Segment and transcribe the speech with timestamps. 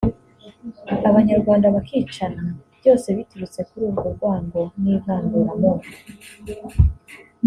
[1.09, 2.43] Abanyarwanda bakicana
[2.79, 5.89] byose biturutse kuri urwo rwango n’ivangura moko